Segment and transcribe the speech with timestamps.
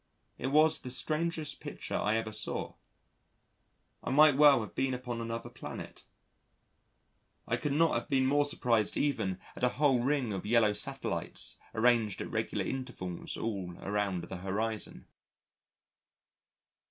[0.39, 2.73] It was the strangest picture I ever saw.
[4.03, 6.05] I might well have been upon another planet;
[7.47, 11.59] I could not have been more surprised even at a whole ring of yellow satellites
[11.75, 15.05] arranged at regular intervals all around the horizon.